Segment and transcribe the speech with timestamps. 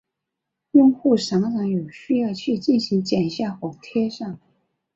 [0.71, 4.39] 用户常常有需要去进行剪下和贴上。